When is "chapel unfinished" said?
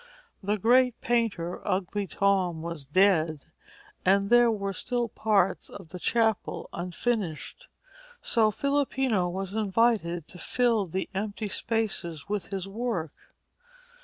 5.99-7.67